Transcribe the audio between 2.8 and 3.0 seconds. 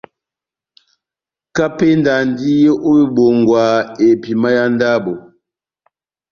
ó